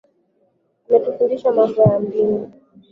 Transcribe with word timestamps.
Ametufundisha 0.89 1.51
mambo 1.51 1.81
ya 1.81 1.99
mbingu 1.99 2.51